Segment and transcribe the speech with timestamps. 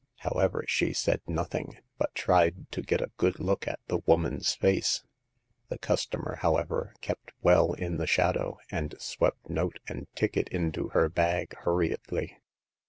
[0.21, 5.03] However, she said nothing, but tried to get a good look at the woman's face.
[5.69, 9.29] The customer; however, kept well in the shadow, and The Second Customer.
[9.29, 12.39] 65 swept note and ticket into her bag hurriedly.